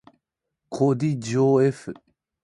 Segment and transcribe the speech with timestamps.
[0.69, 1.93] こ ｄ じょ ｆ